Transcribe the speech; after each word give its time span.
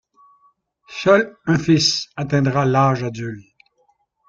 Seul 0.89 1.37
un 1.45 1.59
fils 1.59 2.07
atteindra 2.17 2.65
l’âge 2.65 3.03
adulte. 3.03 3.45